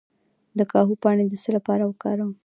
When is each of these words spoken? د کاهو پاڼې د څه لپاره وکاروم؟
د 0.57 0.59
کاهو 0.71 0.93
پاڼې 1.03 1.25
د 1.29 1.33
څه 1.43 1.49
لپاره 1.57 1.83
وکاروم؟ 1.85 2.31